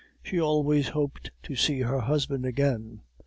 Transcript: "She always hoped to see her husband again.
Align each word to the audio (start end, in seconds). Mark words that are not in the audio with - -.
"She 0.23 0.39
always 0.41 0.87
hoped 0.87 1.29
to 1.43 1.55
see 1.55 1.81
her 1.81 1.99
husband 1.99 2.43
again. 2.43 3.01